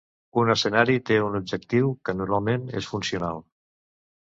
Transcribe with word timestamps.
Un 0.43 0.47
escenari 0.53 0.95
te 1.09 1.17
un 1.25 1.37
objectiu, 1.41 1.93
que 2.09 2.17
normalment 2.23 2.67
és 2.83 2.91
funcional. 2.95 3.47